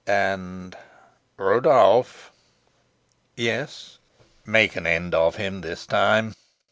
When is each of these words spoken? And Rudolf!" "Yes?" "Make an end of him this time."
And 0.07 0.75
Rudolf!" 1.37 2.31
"Yes?" 3.35 3.99
"Make 4.47 4.75
an 4.75 4.87
end 4.87 5.13
of 5.13 5.35
him 5.35 5.61
this 5.61 5.85
time." 5.85 6.33